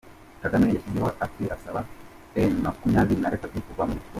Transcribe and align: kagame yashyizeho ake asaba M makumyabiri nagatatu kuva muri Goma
kagame 0.41 0.65
yashyizeho 0.67 1.09
ake 1.25 1.43
asaba 1.55 1.79
M 2.49 2.53
makumyabiri 2.65 3.19
nagatatu 3.21 3.57
kuva 3.67 3.83
muri 3.89 3.99
Goma 4.03 4.09